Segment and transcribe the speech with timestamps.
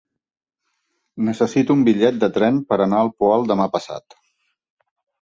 [1.27, 4.21] Necessito un bitllet de tren per anar al Poal demà passat.